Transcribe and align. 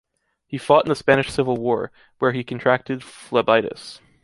He 0.47 0.57
fought 0.57 0.85
in 0.85 0.89
the 0.89 0.95
Spanish 0.95 1.29
Civil 1.31 1.57
War, 1.57 1.91
where 2.17 2.31
he 2.31 2.43
contracted 2.43 3.01
phlebitis. 3.03 3.99